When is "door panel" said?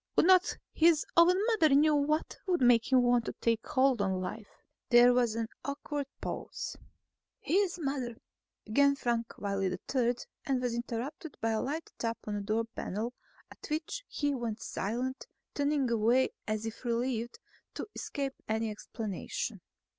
12.41-13.13